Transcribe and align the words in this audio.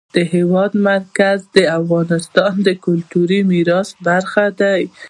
د 0.15 0.17
هېواد 0.33 0.71
مرکز 0.89 1.39
د 1.55 1.57
افغانستان 1.79 2.53
د 2.67 2.69
کلتوري 2.85 3.39
میراث 3.51 3.89
برخه 4.05 4.45
ده. 4.59 4.73